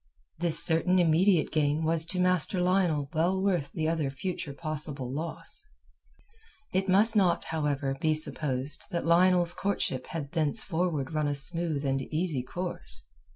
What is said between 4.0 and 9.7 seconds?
future possible loss. It must not, however, be supposed that Lionel's